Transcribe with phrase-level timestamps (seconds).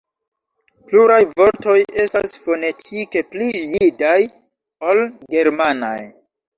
[0.87, 4.19] Pluraj vortoj estas fonetike pli jidaj
[4.93, 5.07] ol
[5.39, 5.99] germanaj.